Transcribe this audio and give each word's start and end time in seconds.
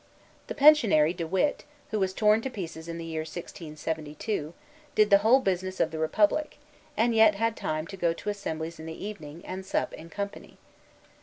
The 0.47 0.55
Pensionary 0.55 1.13
de 1.13 1.27
Witt, 1.27 1.63
who 1.91 1.99
was 1.99 2.11
torn 2.11 2.41
to 2.41 2.49
pieces 2.49 2.87
in 2.87 2.97
the 2.97 3.05
year 3.05 3.21
1672, 3.21 4.55
did 4.95 5.11
the 5.11 5.19
whole 5.19 5.39
business 5.39 5.79
of 5.79 5.91
the 5.91 5.99
Republic, 5.99 6.57
and 6.97 7.13
yet 7.13 7.35
had 7.35 7.55
time 7.55 7.83
left 7.83 7.91
to 7.91 7.97
go 7.97 8.11
to 8.11 8.29
assemblies 8.31 8.79
in 8.79 8.87
the 8.87 9.05
evening, 9.05 9.43
and 9.45 9.63
sup 9.63 9.93
in 9.93 10.09
company. 10.09 10.57